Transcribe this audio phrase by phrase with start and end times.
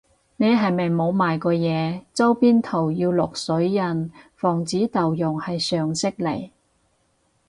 [0.37, 6.49] 你係咪冇賣過嘢，周邊圖要落水印防止盜用係常識嚟